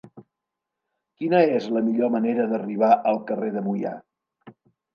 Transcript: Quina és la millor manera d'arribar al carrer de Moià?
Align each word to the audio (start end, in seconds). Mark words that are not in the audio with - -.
Quina 1.19 1.41
és 1.59 1.67
la 1.75 1.85
millor 1.91 2.11
manera 2.17 2.49
d'arribar 2.55 2.91
al 3.13 3.23
carrer 3.31 3.55
de 3.59 3.67
Moià? 3.71 3.95